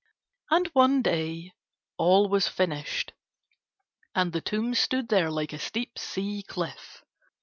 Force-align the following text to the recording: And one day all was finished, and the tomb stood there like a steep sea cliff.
And 0.49 0.65
one 0.73 1.03
day 1.03 1.53
all 1.95 2.27
was 2.27 2.47
finished, 2.47 3.13
and 4.15 4.33
the 4.33 4.41
tomb 4.41 4.73
stood 4.73 5.09
there 5.09 5.29
like 5.29 5.53
a 5.53 5.59
steep 5.59 5.99
sea 5.99 6.41
cliff. 6.41 7.03